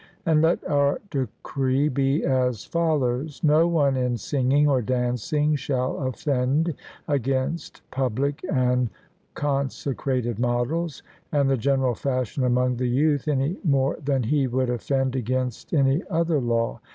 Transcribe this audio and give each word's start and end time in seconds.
And 0.25 0.41
let 0.41 0.67
our 0.67 0.99
decree 1.11 1.87
be 1.87 2.23
as 2.23 2.65
follows: 2.65 3.39
No 3.43 3.67
one 3.67 3.95
in 3.95 4.17
singing 4.17 4.67
or 4.67 4.81
dancing 4.81 5.55
shall 5.55 5.95
offend 6.07 6.73
against 7.07 7.83
public 7.91 8.43
and 8.51 8.89
consecrated 9.35 10.39
models, 10.39 11.03
and 11.31 11.51
the 11.51 11.55
general 11.55 11.93
fashion 11.93 12.43
among 12.43 12.77
the 12.77 12.87
youth, 12.89 13.27
any 13.27 13.57
more 13.63 13.95
than 14.03 14.23
he 14.23 14.47
would 14.47 14.71
offend 14.71 15.15
against 15.15 15.71
any 15.71 16.01
other 16.09 16.39
law. 16.39 16.79